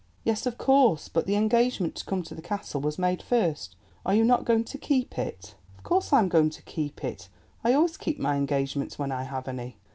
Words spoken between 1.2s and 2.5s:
the engagement to come to the